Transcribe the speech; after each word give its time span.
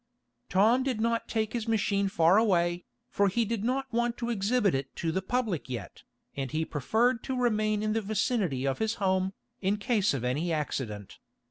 Tom 0.49 0.81
did 0.81 0.99
not 0.99 1.27
take 1.27 1.53
his 1.53 1.67
machine 1.67 2.07
far 2.09 2.39
away, 2.39 2.85
for 3.11 3.27
he 3.27 3.45
did 3.45 3.63
not 3.63 3.85
want 3.93 4.17
to 4.17 4.31
exhibit 4.31 4.73
it 4.73 4.95
to 4.95 5.11
the 5.11 5.21
public 5.21 5.69
yet, 5.69 6.01
and 6.35 6.49
he 6.49 6.65
preferred 6.65 7.23
to 7.23 7.37
remain 7.37 7.83
in 7.83 7.93
the 7.93 8.01
vicinity 8.01 8.65
of 8.65 8.79
his 8.79 8.95
home, 8.95 9.33
in 9.61 9.77
case 9.77 10.15
of 10.15 10.23
any 10.23 10.51
accident. 10.51 11.19